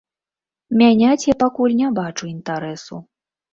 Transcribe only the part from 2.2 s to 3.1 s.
інтарэсу.